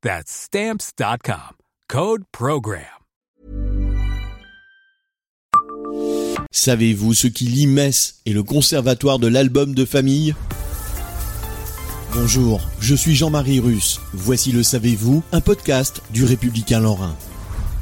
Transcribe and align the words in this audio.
That's 0.00 0.30
Stamps.com. 0.30 1.56
Code 1.88 2.22
Program. 2.30 2.84
Savez-vous 6.52 7.14
ce 7.14 7.26
qui 7.26 7.46
lie 7.46 7.66
Metz 7.66 8.20
et 8.24 8.32
le 8.32 8.44
conservatoire 8.44 9.18
de 9.18 9.26
l'album 9.26 9.74
de 9.74 9.84
famille? 9.84 10.36
Bonjour, 12.12 12.60
je 12.78 12.94
suis 12.94 13.16
Jean-Marie 13.16 13.58
Russe. 13.58 14.00
Voici 14.12 14.52
le 14.52 14.62
Savez-vous, 14.62 15.24
un 15.32 15.40
podcast 15.40 16.00
du 16.10 16.24
Républicain 16.24 16.78
Lorrain. 16.78 17.16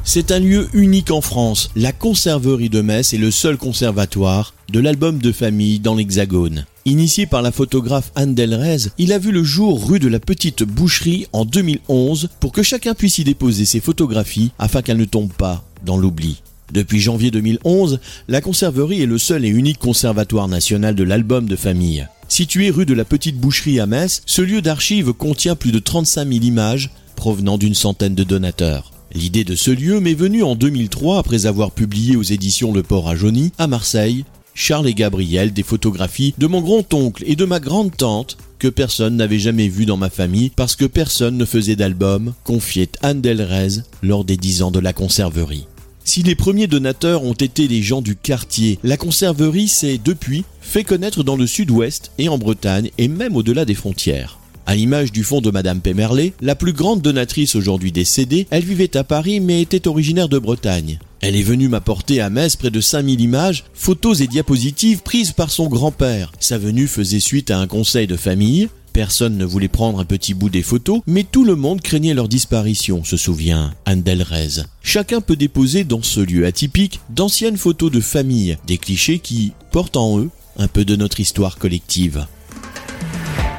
C'est 0.02 0.30
un 0.30 0.38
lieu 0.38 0.70
unique 0.72 1.10
en 1.10 1.20
France. 1.20 1.70
La 1.76 1.92
conserverie 1.92 2.70
de 2.70 2.80
Metz 2.80 3.12
est 3.12 3.18
le 3.18 3.30
seul 3.30 3.58
conservatoire 3.58 4.54
de 4.70 4.80
l'album 4.80 5.18
de 5.18 5.32
famille 5.32 5.78
dans 5.78 5.94
l'Hexagone. 5.94 6.66
Initié 6.84 7.26
par 7.26 7.42
la 7.42 7.52
photographe 7.52 8.12
Anne 8.14 8.34
Delrez, 8.34 8.88
il 8.98 9.12
a 9.12 9.18
vu 9.18 9.32
le 9.32 9.42
jour 9.44 9.88
rue 9.88 9.98
de 9.98 10.08
la 10.08 10.20
Petite 10.20 10.62
Boucherie 10.62 11.26
en 11.32 11.44
2011 11.44 12.28
pour 12.40 12.52
que 12.52 12.62
chacun 12.62 12.94
puisse 12.94 13.18
y 13.18 13.24
déposer 13.24 13.64
ses 13.64 13.80
photographies 13.80 14.52
afin 14.58 14.82
qu'elles 14.82 14.96
ne 14.96 15.04
tombent 15.04 15.32
pas 15.32 15.64
dans 15.84 15.96
l'oubli. 15.96 16.42
Depuis 16.72 17.00
janvier 17.00 17.30
2011, 17.30 18.00
la 18.28 18.40
conserverie 18.40 19.02
est 19.02 19.06
le 19.06 19.18
seul 19.18 19.44
et 19.44 19.48
unique 19.48 19.78
conservatoire 19.78 20.48
national 20.48 20.94
de 20.94 21.04
l'album 21.04 21.48
de 21.48 21.56
famille. 21.56 22.06
Situé 22.28 22.70
rue 22.70 22.86
de 22.86 22.94
la 22.94 23.04
Petite 23.04 23.38
Boucherie 23.38 23.78
à 23.78 23.86
Metz, 23.86 24.22
ce 24.26 24.42
lieu 24.42 24.62
d'archives 24.62 25.12
contient 25.12 25.54
plus 25.54 25.70
de 25.70 25.78
35 25.78 26.26
000 26.26 26.44
images 26.44 26.90
provenant 27.14 27.56
d'une 27.56 27.74
centaine 27.74 28.16
de 28.16 28.24
donateurs. 28.24 28.92
L'idée 29.12 29.44
de 29.44 29.54
ce 29.54 29.70
lieu 29.70 30.00
m'est 30.00 30.14
venue 30.14 30.42
en 30.42 30.56
2003 30.56 31.18
après 31.18 31.46
avoir 31.46 31.70
publié 31.70 32.16
aux 32.16 32.22
éditions 32.22 32.72
Le 32.72 32.82
Port 32.82 33.08
à 33.08 33.16
Jauny, 33.16 33.52
à 33.56 33.68
Marseille, 33.68 34.24
Charles 34.56 34.88
et 34.88 34.94
Gabriel 34.94 35.52
des 35.52 35.62
photographies 35.62 36.34
de 36.38 36.46
mon 36.46 36.62
grand-oncle 36.62 37.22
et 37.26 37.36
de 37.36 37.44
ma 37.44 37.60
grande-tante 37.60 38.38
que 38.58 38.68
personne 38.68 39.14
n'avait 39.14 39.38
jamais 39.38 39.68
vu 39.68 39.84
dans 39.84 39.98
ma 39.98 40.08
famille 40.08 40.50
parce 40.56 40.74
que 40.76 40.86
personne 40.86 41.36
ne 41.36 41.44
faisait 41.44 41.76
d'album, 41.76 42.32
confiait 42.42 42.88
Anne 43.02 43.20
Delrez 43.20 43.82
lors 44.02 44.24
des 44.24 44.38
dix 44.38 44.62
ans 44.62 44.70
de 44.70 44.78
la 44.78 44.94
conserverie. 44.94 45.66
Si 46.04 46.22
les 46.22 46.34
premiers 46.34 46.68
donateurs 46.68 47.22
ont 47.22 47.34
été 47.34 47.68
les 47.68 47.82
gens 47.82 48.00
du 48.00 48.16
quartier, 48.16 48.78
la 48.82 48.96
conserverie 48.96 49.68
s'est 49.68 50.00
depuis 50.02 50.44
fait 50.62 50.84
connaître 50.84 51.22
dans 51.22 51.36
le 51.36 51.46
sud-ouest 51.46 52.12
et 52.16 52.30
en 52.30 52.38
Bretagne 52.38 52.90
et 52.96 53.08
même 53.08 53.36
au-delà 53.36 53.66
des 53.66 53.74
frontières. 53.74 54.38
À 54.64 54.74
l'image 54.74 55.12
du 55.12 55.22
fond 55.22 55.42
de 55.42 55.50
Madame 55.50 55.82
Pemerlé, 55.82 56.32
la 56.40 56.54
plus 56.54 56.72
grande 56.72 57.02
donatrice 57.02 57.56
aujourd'hui 57.56 57.92
décédée, 57.92 58.46
elle 58.50 58.64
vivait 58.64 58.96
à 58.96 59.04
Paris 59.04 59.38
mais 59.40 59.60
était 59.60 59.86
originaire 59.86 60.30
de 60.30 60.38
Bretagne. 60.38 60.98
Elle 61.20 61.36
est 61.36 61.42
venue 61.42 61.68
m'apporter 61.68 62.20
à 62.20 62.30
Metz 62.30 62.56
près 62.56 62.70
de 62.70 62.80
5000 62.80 63.20
images, 63.20 63.64
photos 63.74 64.20
et 64.20 64.26
diapositives 64.26 65.02
prises 65.02 65.32
par 65.32 65.50
son 65.50 65.66
grand-père. 65.66 66.32
Sa 66.40 66.58
venue 66.58 66.86
faisait 66.86 67.20
suite 67.20 67.50
à 67.50 67.58
un 67.58 67.66
conseil 67.66 68.06
de 68.06 68.16
famille. 68.16 68.68
Personne 68.92 69.36
ne 69.36 69.44
voulait 69.44 69.68
prendre 69.68 70.00
un 70.00 70.04
petit 70.06 70.32
bout 70.32 70.48
des 70.48 70.62
photos, 70.62 71.02
mais 71.06 71.24
tout 71.24 71.44
le 71.44 71.54
monde 71.54 71.82
craignait 71.82 72.14
leur 72.14 72.28
disparition, 72.28 73.04
se 73.04 73.18
souvient 73.18 73.74
Anne 73.84 74.02
Delrez. 74.02 74.62
Chacun 74.82 75.20
peut 75.20 75.36
déposer 75.36 75.84
dans 75.84 76.02
ce 76.02 76.20
lieu 76.20 76.46
atypique 76.46 77.00
d'anciennes 77.10 77.58
photos 77.58 77.90
de 77.90 78.00
famille, 78.00 78.56
des 78.66 78.78
clichés 78.78 79.18
qui 79.18 79.52
portent 79.70 79.98
en 79.98 80.20
eux 80.20 80.30
un 80.58 80.68
peu 80.68 80.86
de 80.86 80.96
notre 80.96 81.20
histoire 81.20 81.58
collective. 81.58 82.26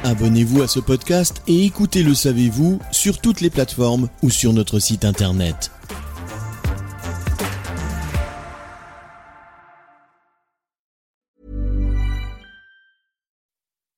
Abonnez-vous 0.04 0.62
à 0.62 0.68
ce 0.68 0.80
podcast 0.80 1.42
et 1.46 1.64
écoutez 1.64 2.02
Le 2.02 2.14
Savez-vous 2.14 2.80
sur 2.92 3.20
toutes 3.20 3.40
les 3.40 3.50
plateformes 3.50 4.08
ou 4.22 4.30
sur 4.30 4.52
notre 4.52 4.78
site 4.78 5.04
internet. 5.04 5.70